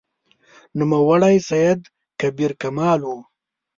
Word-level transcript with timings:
نوموړی 0.77 1.35
سید 1.49 1.81
کبیر 2.19 2.51
کمال 2.61 2.99
و. 3.07 3.11